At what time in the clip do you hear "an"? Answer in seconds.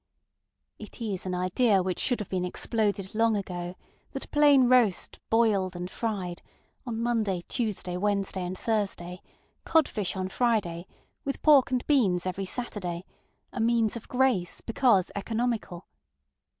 1.27-1.35